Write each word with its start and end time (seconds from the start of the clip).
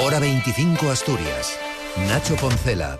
Hora 0.00 0.20
25 0.20 0.90
Asturias. 0.90 1.58
Nacho 2.06 2.36
Poncela. 2.36 2.96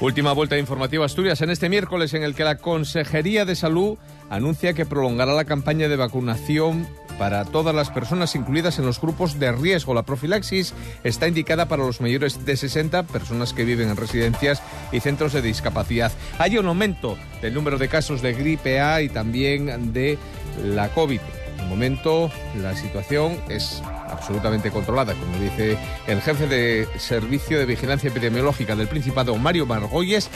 Última 0.00 0.32
vuelta 0.32 0.58
informativa 0.58 1.06
Asturias 1.06 1.40
en 1.42 1.50
este 1.50 1.68
miércoles 1.68 2.12
en 2.14 2.24
el 2.24 2.34
que 2.34 2.42
la 2.42 2.56
Consejería 2.56 3.44
de 3.44 3.54
Salud 3.54 3.98
anuncia 4.30 4.74
que 4.74 4.84
prolongará 4.84 5.32
la 5.32 5.44
campaña 5.44 5.88
de 5.88 5.94
vacunación 5.94 6.88
para 7.20 7.44
todas 7.44 7.72
las 7.72 7.88
personas 7.90 8.34
incluidas 8.34 8.80
en 8.80 8.86
los 8.86 9.00
grupos 9.00 9.38
de 9.38 9.52
riesgo. 9.52 9.94
La 9.94 10.02
profilaxis 10.02 10.74
está 11.04 11.28
indicada 11.28 11.68
para 11.68 11.84
los 11.84 12.00
mayores 12.00 12.44
de 12.44 12.56
60, 12.56 13.04
personas 13.04 13.52
que 13.52 13.64
viven 13.64 13.88
en 13.88 13.96
residencias 13.96 14.60
y 14.90 14.98
centros 14.98 15.32
de 15.32 15.40
discapacidad. 15.40 16.10
Hay 16.38 16.58
un 16.58 16.66
aumento 16.66 17.16
del 17.40 17.54
número 17.54 17.78
de 17.78 17.88
casos 17.88 18.22
de 18.22 18.34
gripe 18.34 18.80
A 18.80 19.02
y 19.02 19.08
también 19.08 19.92
de 19.92 20.18
la 20.64 20.88
COVID. 20.88 21.20
De 21.58 21.64
momento 21.64 22.28
la 22.60 22.74
situación 22.74 23.38
es 23.48 23.82
absolutamente 24.10 24.70
controlada, 24.70 25.14
como 25.14 25.38
dice 25.38 25.78
el 26.06 26.20
jefe 26.20 26.46
de 26.46 26.88
Servicio 26.98 27.58
de 27.58 27.66
Vigilancia 27.66 28.08
Epidemiológica 28.08 28.76
del 28.76 28.88
Principado, 28.88 29.36
Mario 29.36 29.66
Margolles, 29.66 30.30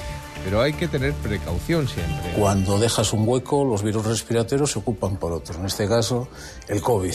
pero 0.44 0.60
hay 0.60 0.72
que 0.72 0.88
tener 0.88 1.12
precaución 1.14 1.88
siempre. 1.88 2.32
Cuando 2.36 2.78
dejas 2.78 3.12
un 3.12 3.26
hueco, 3.26 3.64
los 3.64 3.82
virus 3.82 4.06
respiratorios 4.06 4.72
se 4.72 4.78
ocupan 4.78 5.16
por 5.16 5.32
otros. 5.32 5.58
En 5.58 5.66
este 5.66 5.88
caso, 5.88 6.28
el 6.68 6.80
COVID. 6.80 7.14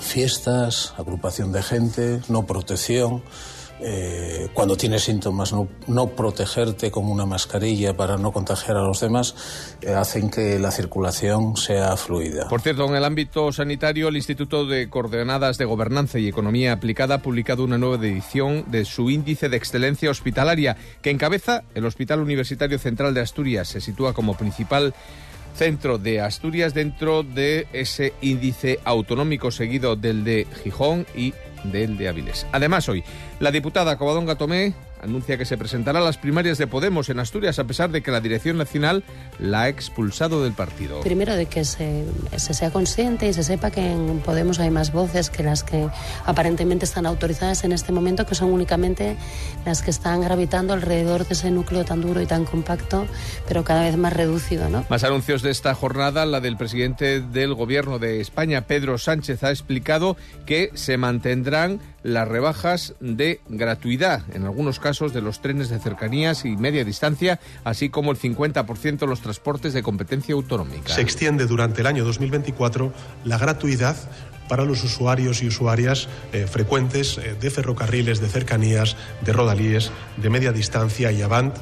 Fiestas, 0.00 0.92
agrupación 0.98 1.52
de 1.52 1.62
gente, 1.62 2.20
no 2.28 2.44
protección. 2.46 3.22
Eh, 3.86 4.48
cuando 4.54 4.78
tienes 4.78 5.02
síntomas, 5.02 5.52
no, 5.52 6.08
protegerte 6.08 6.90
con 6.90 7.04
una 7.04 7.26
mascarilla 7.26 7.94
para 7.94 8.16
no 8.16 8.32
contagiar 8.32 8.78
a 8.78 8.82
los 8.82 9.00
demás, 9.00 9.76
eh, 9.82 9.92
hacen 9.92 10.30
que 10.30 10.58
la 10.58 10.70
circulación 10.70 11.54
sea 11.58 11.94
fluida. 11.98 12.48
Por 12.48 12.62
cierto, 12.62 12.86
en 12.86 12.94
el 12.94 13.04
ámbito 13.04 13.52
sanitario, 13.52 14.08
el 14.08 14.16
Instituto 14.16 14.64
de 14.64 14.88
Coordenadas 14.88 15.58
de 15.58 15.66
Gobernanza 15.66 16.18
y 16.18 16.28
Economía 16.28 16.72
Aplicada 16.72 17.16
ha 17.16 17.18
publicado 17.22 17.62
una 17.62 17.76
nueva 17.76 17.96
edición 17.96 18.64
de 18.68 18.86
su 18.86 19.10
índice 19.10 19.50
de 19.50 19.58
excelencia 19.58 20.10
hospitalaria, 20.10 20.78
que 21.02 21.10
encabeza 21.10 21.64
el 21.74 21.84
Hospital 21.84 22.20
Universitario 22.20 22.78
Central 22.78 23.12
de 23.12 23.20
Asturias. 23.20 23.68
Se 23.68 23.82
sitúa 23.82 24.14
como 24.14 24.34
principal 24.34 24.94
centro 25.54 25.98
de 25.98 26.22
Asturias 26.22 26.72
dentro 26.72 27.22
de 27.22 27.66
ese 27.74 28.14
índice 28.22 28.80
autonómico 28.84 29.50
seguido 29.50 29.94
del 29.94 30.24
de 30.24 30.46
Gijón 30.62 31.06
y 31.14 31.34
del 31.64 31.96
de 31.96 32.08
Avilés. 32.08 32.46
Además, 32.52 32.88
hoy, 32.88 33.04
la 33.40 33.50
diputada 33.50 33.98
Covadonga 33.98 34.36
Tomé 34.36 34.74
anuncia 35.04 35.38
que 35.38 35.44
se 35.44 35.56
presentará 35.56 36.00
a 36.00 36.02
las 36.02 36.18
primarias 36.18 36.58
de 36.58 36.66
Podemos 36.66 37.08
en 37.08 37.20
Asturias 37.20 37.58
a 37.58 37.64
pesar 37.64 37.90
de 37.90 38.02
que 38.02 38.10
la 38.10 38.20
Dirección 38.20 38.56
Nacional 38.56 39.04
la 39.38 39.62
ha 39.62 39.68
expulsado 39.68 40.42
del 40.42 40.54
partido. 40.54 41.00
Primero 41.02 41.36
de 41.36 41.46
que 41.46 41.64
se, 41.64 42.04
se, 42.36 42.54
sea 42.54 42.70
consciente 42.70 43.28
y 43.28 43.32
se 43.32 43.42
sepa 43.42 43.70
que 43.70 43.92
en 43.92 44.20
Podemos 44.20 44.58
hay 44.58 44.70
más 44.70 44.92
voces 44.92 45.30
que 45.30 45.42
las 45.42 45.62
que 45.62 45.88
aparentemente 46.24 46.84
están 46.84 47.06
autorizadas 47.06 47.64
en 47.64 47.72
este 47.72 47.92
momento, 47.92 48.26
que 48.26 48.34
son 48.34 48.50
únicamente 48.52 49.16
las 49.64 49.82
que 49.82 49.90
están 49.90 50.22
gravitando 50.22 50.72
alrededor 50.72 51.26
de 51.26 51.34
ese 51.34 51.50
núcleo 51.50 51.84
tan 51.84 52.00
duro 52.00 52.20
y 52.20 52.26
tan 52.26 52.44
compacto, 52.44 53.06
pero 53.46 53.64
cada 53.64 53.82
vez 53.82 53.96
más 53.96 54.12
reducido. 54.12 54.68
¿no? 54.68 54.84
Más 54.88 55.04
anuncios 55.04 55.42
de 55.42 55.50
esta 55.50 55.74
jornada, 55.74 56.24
la 56.26 56.40
del 56.40 56.56
presidente 56.56 57.20
del 57.20 57.54
Gobierno 57.54 57.98
de 57.98 58.20
España, 58.20 58.62
Pedro 58.62 58.98
Sánchez, 58.98 59.44
ha 59.44 59.50
explicado 59.50 60.16
que 60.46 60.70
se 60.74 60.96
mantendrán 60.96 61.80
las 62.04 62.28
rebajas 62.28 62.94
de 63.00 63.40
gratuidad, 63.48 64.22
en 64.34 64.44
algunos 64.44 64.78
casos 64.78 65.12
de 65.12 65.22
los 65.22 65.40
trenes 65.40 65.70
de 65.70 65.80
cercanías 65.80 66.44
y 66.44 66.56
media 66.56 66.84
distancia, 66.84 67.40
así 67.64 67.88
como 67.88 68.12
el 68.12 68.18
50% 68.18 68.98
de 68.98 69.06
los 69.06 69.22
transportes 69.22 69.72
de 69.72 69.82
competencia 69.82 70.34
autonómica. 70.34 70.94
Se 70.94 71.00
extiende 71.00 71.46
durante 71.46 71.80
el 71.80 71.86
año 71.86 72.04
2024 72.04 72.92
la 73.24 73.38
gratuidad 73.38 73.96
para 74.48 74.64
los 74.64 74.84
usuarios 74.84 75.42
y 75.42 75.48
usuarias 75.48 76.08
eh, 76.32 76.46
frecuentes 76.46 77.18
eh, 77.18 77.36
de 77.40 77.50
ferrocarriles, 77.50 78.20
de 78.20 78.28
cercanías, 78.28 78.96
de 79.22 79.32
rodalíes, 79.32 79.90
de 80.16 80.30
media 80.30 80.52
distancia 80.52 81.12
y 81.12 81.22
avant, 81.22 81.54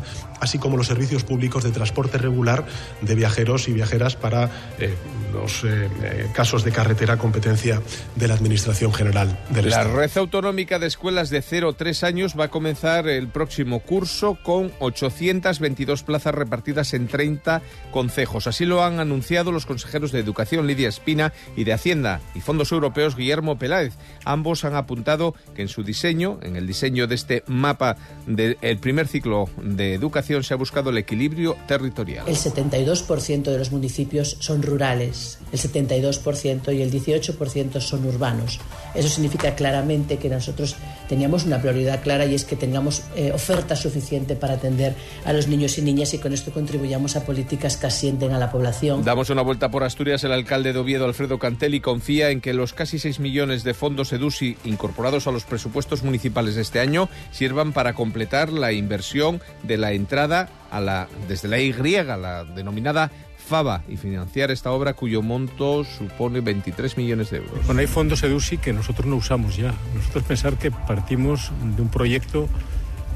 así 0.42 0.58
como 0.58 0.76
los 0.76 0.88
servicios 0.88 1.22
públicos 1.22 1.62
de 1.62 1.70
transporte 1.70 2.18
regular 2.18 2.66
de 3.00 3.14
viajeros 3.14 3.68
y 3.68 3.72
viajeras 3.72 4.16
para 4.16 4.50
eh, 4.80 4.96
los 5.32 5.62
eh, 5.62 5.88
eh, 6.02 6.26
casos 6.34 6.64
de 6.64 6.72
carretera 6.72 7.16
competencia 7.16 7.80
de 8.16 8.26
la 8.26 8.34
Administración 8.34 8.92
General 8.92 9.38
del 9.50 9.70
La 9.70 9.82
Estado. 9.82 9.96
red 9.96 10.10
autonómica 10.16 10.80
de 10.80 10.88
escuelas 10.88 11.30
de 11.30 11.42
0 11.42 11.68
a 11.68 11.72
3 11.74 12.02
años 12.02 12.34
va 12.38 12.46
a 12.46 12.48
comenzar 12.48 13.06
el 13.06 13.28
próximo 13.28 13.80
curso 13.80 14.36
con 14.42 14.72
822 14.80 16.02
plazas 16.02 16.34
repartidas 16.34 16.92
en 16.92 17.06
30 17.06 17.62
concejos. 17.92 18.48
Así 18.48 18.64
lo 18.64 18.82
han 18.82 18.98
anunciado 18.98 19.52
los 19.52 19.64
consejeros 19.64 20.10
de 20.10 20.18
Educación 20.18 20.66
Lidia 20.66 20.88
Espina 20.88 21.32
y 21.56 21.62
de 21.62 21.72
Hacienda 21.72 22.20
y 22.34 22.40
Fondos 22.40 22.71
Europeos 22.72 23.16
Guillermo 23.16 23.58
Peláez. 23.58 23.94
Ambos 24.24 24.64
han 24.64 24.74
apuntado 24.74 25.34
que 25.54 25.62
en 25.62 25.68
su 25.68 25.82
diseño, 25.82 26.38
en 26.42 26.56
el 26.56 26.66
diseño 26.66 27.06
de 27.06 27.14
este 27.14 27.44
mapa 27.46 27.96
del 28.26 28.56
primer 28.78 29.08
ciclo 29.08 29.48
de 29.62 29.94
educación, 29.94 30.42
se 30.42 30.54
ha 30.54 30.56
buscado 30.56 30.90
el 30.90 30.98
equilibrio 30.98 31.56
territorial. 31.66 32.26
El 32.26 32.36
72% 32.36 33.42
de 33.42 33.58
los 33.58 33.72
municipios 33.72 34.36
son 34.40 34.62
rurales, 34.62 35.38
el 35.52 35.58
72% 35.58 36.74
y 36.74 36.82
el 36.82 36.90
18% 36.90 37.80
son 37.80 38.06
urbanos. 38.06 38.60
Eso 38.94 39.08
significa 39.08 39.54
claramente 39.54 40.18
que 40.18 40.28
nosotros 40.28 40.76
teníamos 41.08 41.44
una 41.44 41.60
prioridad 41.60 42.02
clara 42.02 42.26
y 42.26 42.34
es 42.34 42.44
que 42.44 42.56
tengamos 42.56 43.02
eh, 43.16 43.32
oferta 43.32 43.76
suficiente 43.76 44.36
para 44.36 44.54
atender 44.54 44.94
a 45.24 45.32
los 45.32 45.48
niños 45.48 45.78
y 45.78 45.82
niñas 45.82 46.14
y 46.14 46.18
con 46.18 46.32
esto 46.32 46.52
contribuyamos 46.52 47.16
a 47.16 47.24
políticas 47.24 47.76
que 47.76 47.86
asienten 47.86 48.32
a 48.32 48.38
la 48.38 48.50
población. 48.50 49.04
Damos 49.04 49.30
una 49.30 49.42
vuelta 49.42 49.70
por 49.70 49.84
Asturias. 49.84 50.22
El 50.24 50.32
alcalde 50.32 50.72
de 50.72 50.78
Oviedo, 50.78 51.04
Alfredo 51.04 51.38
Cantelli, 51.38 51.80
confía 51.80 52.30
en 52.30 52.40
que 52.40 52.52
los 52.52 52.61
casi 52.72 53.00
6 53.00 53.18
millones 53.18 53.64
de 53.64 53.74
fondos 53.74 54.12
EDUSI 54.12 54.56
incorporados 54.64 55.26
a 55.26 55.32
los 55.32 55.44
presupuestos 55.44 56.04
municipales 56.04 56.54
de 56.54 56.62
este 56.62 56.78
año 56.78 57.08
sirvan 57.32 57.72
para 57.72 57.94
completar 57.94 58.52
la 58.52 58.72
inversión 58.72 59.40
de 59.64 59.78
la 59.78 59.92
entrada 59.92 60.48
a 60.70 60.80
la, 60.80 61.08
desde 61.28 61.48
la 61.48 61.58
Y, 61.58 61.72
la 61.72 62.44
denominada 62.44 63.10
FABA, 63.48 63.82
y 63.88 63.96
financiar 63.96 64.52
esta 64.52 64.70
obra 64.70 64.94
cuyo 64.94 65.20
monto 65.20 65.82
supone 65.84 66.40
23 66.40 66.96
millones 66.96 67.30
de 67.30 67.38
euros. 67.38 67.66
Bueno, 67.66 67.80
hay 67.80 67.88
fondos 67.88 68.22
EDUSI 68.22 68.58
que 68.58 68.72
nosotros 68.72 69.06
no 69.06 69.16
usamos 69.16 69.56
ya. 69.56 69.74
Nosotros 69.96 70.22
pensar 70.22 70.56
que 70.56 70.70
partimos 70.70 71.50
de 71.76 71.82
un 71.82 71.88
proyecto 71.88 72.48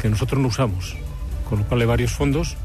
que 0.00 0.08
nosotros 0.08 0.40
no 0.40 0.48
usamos, 0.48 0.96
con 1.48 1.60
lo 1.60 1.64
cual 1.66 1.82
hay 1.82 1.86
varios 1.86 2.10
fondos 2.10 2.56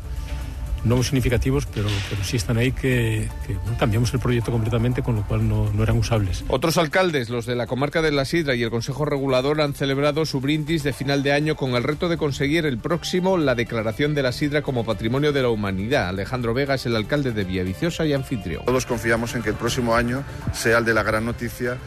no 0.84 0.96
muy 0.96 1.04
significativos, 1.04 1.66
pero, 1.66 1.88
pero 2.10 2.24
sí 2.24 2.38
están 2.38 2.58
ahí 2.58 2.72
que, 2.72 3.30
que 3.46 3.54
bueno, 3.54 3.78
cambiamos 3.78 4.14
el 4.14 4.20
proyecto 4.20 4.52
completamente, 4.52 5.02
con 5.02 5.16
lo 5.16 5.24
cual 5.24 5.48
no, 5.48 5.72
no, 5.74 5.84
eran 5.84 5.98
usables. 5.98 6.44
Otros 6.48 6.78
alcaldes, 6.78 7.30
los 7.30 7.46
de 7.46 7.56
la 7.56 7.68
comarca 7.68 8.02
de 8.02 8.12
la 8.12 8.26
Sidra 8.26 8.56
y 8.56 8.64
el 8.64 8.70
Consejo 8.70 9.06
Regulador, 9.06 9.62
han 9.62 9.74
celebrado 9.74 10.26
su 10.26 10.42
brindis 10.42 10.84
de 10.84 10.94
final 10.94 11.24
de 11.24 11.34
año 11.34 11.56
con 11.56 11.76
el 11.76 11.84
reto 11.84 12.10
de 12.10 12.18
conseguir 12.18 12.66
el 12.66 12.78
próximo 12.78 13.38
la 13.38 13.56
declaración 13.56 14.14
de 14.14 14.24
la 14.24 14.32
Sidra 14.32 14.62
como 14.62 14.86
Patrimonio 14.86 15.32
de 15.32 15.42
la 15.42 15.50
Humanidad. 15.50 16.10
Alejandro 16.10 16.54
Vega 16.54 16.76
es 16.76 16.86
el 16.86 16.96
alcalde 16.96 17.32
de 17.32 17.44
Villaviciosa 17.44 18.06
y 18.06 18.14
anfitrión. 18.14 18.66
Todos 18.66 18.86
confiamos 18.86 19.36
en 19.36 19.44
que 19.44 19.50
el 19.50 19.56
próximo 19.56 19.96
año 19.96 20.24
sea 20.54 20.80
el 20.80 20.86
de 20.86 20.94
la 20.94 21.04
gran 21.04 21.26
noticia 21.26 21.78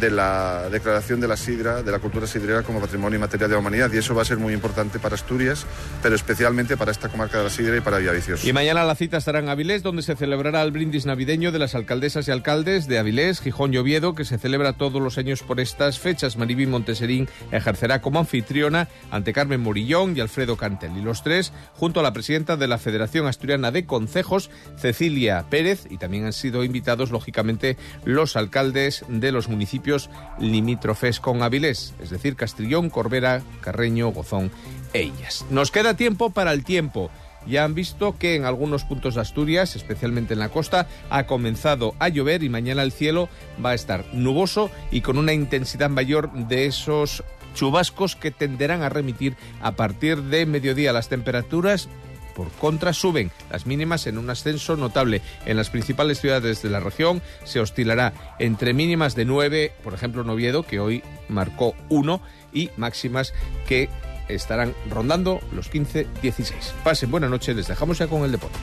de 0.00 0.10
la 0.10 0.68
declaración 0.70 1.20
de 1.20 1.28
la 1.28 1.36
sidra, 1.36 1.82
de 1.82 1.92
la 1.92 1.98
cultura 1.98 2.26
sidrera 2.26 2.62
como 2.62 2.80
patrimonio 2.80 3.16
inmaterial 3.16 3.50
de 3.50 3.54
la 3.54 3.60
humanidad 3.60 3.92
y 3.92 3.98
eso 3.98 4.14
va 4.14 4.22
a 4.22 4.24
ser 4.24 4.38
muy 4.38 4.52
importante 4.52 4.98
para 4.98 5.14
Asturias, 5.14 5.66
pero 6.02 6.14
especialmente 6.14 6.76
para 6.76 6.90
esta 6.90 7.08
comarca 7.08 7.38
de 7.38 7.44
la 7.44 7.50
sidra 7.50 7.76
y 7.76 7.80
para 7.80 7.98
Villaviciosa. 7.98 8.46
Y 8.46 8.52
mañana 8.52 8.84
la 8.84 8.94
cita 8.94 9.16
estará 9.16 9.38
en 9.38 9.48
Avilés, 9.48 9.82
donde 9.82 10.02
se 10.02 10.16
celebrará 10.16 10.62
el 10.62 10.72
brindis 10.72 11.06
navideño 11.06 11.52
de 11.52 11.58
las 11.58 11.74
alcaldesas 11.74 12.28
y 12.28 12.30
alcaldes 12.30 12.86
de 12.86 12.98
Avilés, 12.98 13.40
Gijón 13.40 13.74
y 13.74 13.78
Oviedo, 13.78 14.14
que 14.14 14.24
se 14.24 14.38
celebra 14.38 14.74
todos 14.74 15.00
los 15.00 15.18
años 15.18 15.42
por 15.42 15.60
estas 15.60 15.98
fechas. 15.98 16.36
Maribí 16.36 16.66
Monteserín 16.66 17.28
ejercerá 17.52 18.00
como 18.00 18.18
anfitriona 18.18 18.88
ante 19.10 19.32
Carmen 19.32 19.60
Morillón 19.60 20.16
y 20.16 20.20
Alfredo 20.20 20.56
Cantel. 20.56 20.96
Y 20.96 21.02
los 21.02 21.22
tres, 21.22 21.52
junto 21.74 22.00
a 22.00 22.02
la 22.02 22.12
presidenta 22.12 22.56
de 22.56 22.68
la 22.68 22.78
Federación 22.78 23.26
Asturiana 23.26 23.70
de 23.70 23.86
Concejos, 23.86 24.50
Cecilia 24.76 25.44
Pérez, 25.48 25.86
y 25.90 25.98
también 25.98 26.24
han 26.26 26.32
sido 26.32 26.64
invitados, 26.64 27.10
lógicamente, 27.10 27.76
los 28.04 28.36
alcaldes 28.36 29.04
de 29.08 29.32
los 29.32 29.48
municipios 29.84 30.10
limítrofes 30.38 31.20
con 31.20 31.42
Avilés, 31.42 31.94
es 32.00 32.10
decir, 32.10 32.36
Castrillón, 32.36 32.90
Corbera, 32.90 33.42
Carreño, 33.60 34.08
Gozón 34.10 34.50
e 34.92 35.02
Illas. 35.02 35.44
Nos 35.50 35.70
queda 35.70 35.94
tiempo 35.94 36.30
para 36.30 36.52
el 36.52 36.64
tiempo. 36.64 37.10
Ya 37.46 37.64
han 37.64 37.74
visto 37.74 38.16
que 38.18 38.36
en 38.36 38.46
algunos 38.46 38.84
puntos 38.84 39.16
de 39.16 39.20
Asturias, 39.20 39.76
especialmente 39.76 40.32
en 40.32 40.40
la 40.40 40.48
costa, 40.48 40.86
ha 41.10 41.26
comenzado 41.26 41.94
a 41.98 42.08
llover 42.08 42.42
y 42.42 42.48
mañana 42.48 42.82
el 42.82 42.92
cielo 42.92 43.28
va 43.62 43.70
a 43.70 43.74
estar 43.74 44.06
nuboso 44.14 44.70
y 44.90 45.02
con 45.02 45.18
una 45.18 45.34
intensidad 45.34 45.90
mayor 45.90 46.32
de 46.32 46.64
esos 46.64 47.22
chubascos 47.54 48.16
que 48.16 48.30
tenderán 48.30 48.82
a 48.82 48.88
remitir 48.88 49.36
a 49.60 49.72
partir 49.72 50.22
de 50.22 50.46
mediodía 50.46 50.94
las 50.94 51.10
temperaturas 51.10 51.90
por 52.34 52.50
contra, 52.52 52.92
suben 52.92 53.30
las 53.50 53.66
mínimas 53.66 54.06
en 54.06 54.18
un 54.18 54.30
ascenso 54.30 54.76
notable. 54.76 55.22
En 55.46 55.56
las 55.56 55.70
principales 55.70 56.20
ciudades 56.20 56.62
de 56.62 56.70
la 56.70 56.80
región 56.80 57.22
se 57.44 57.60
oscilará 57.60 58.12
entre 58.38 58.74
mínimas 58.74 59.14
de 59.14 59.24
9, 59.24 59.72
por 59.82 59.94
ejemplo 59.94 60.22
en 60.22 60.30
Oviedo, 60.30 60.64
que 60.64 60.80
hoy 60.80 61.02
marcó 61.28 61.74
1, 61.88 62.20
y 62.52 62.70
máximas 62.76 63.34
que 63.66 63.90
estarán 64.28 64.74
rondando 64.88 65.40
los 65.52 65.70
15-16. 65.70 66.54
Pasen 66.82 67.10
buena 67.10 67.28
noche, 67.28 67.52
les 67.54 67.68
dejamos 67.68 67.98
ya 67.98 68.06
con 68.06 68.24
el 68.24 68.32
deporte. 68.32 68.58